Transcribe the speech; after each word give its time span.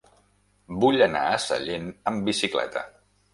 Vull 0.83 0.97
anar 1.07 1.21
a 1.25 1.35
Sallent 1.43 1.85
amb 2.13 2.27
bicicleta. 2.31 2.85